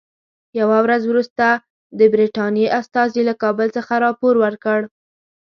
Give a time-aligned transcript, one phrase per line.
[0.59, 1.45] یوه ورځ وروسته
[1.99, 4.79] د برټانیې استازي له کابل څخه راپور ورکړ.